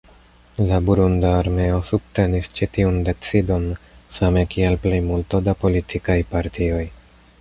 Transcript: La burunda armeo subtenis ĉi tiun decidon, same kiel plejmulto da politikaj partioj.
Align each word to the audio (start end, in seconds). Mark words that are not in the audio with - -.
La 0.69 0.77
burunda 0.85 1.33
armeo 1.41 1.75
subtenis 1.89 2.49
ĉi 2.59 2.67
tiun 2.77 2.97
decidon, 3.09 3.67
same 4.17 4.45
kiel 4.55 4.79
plejmulto 4.87 5.43
da 5.49 5.57
politikaj 5.65 6.17
partioj. 6.33 6.83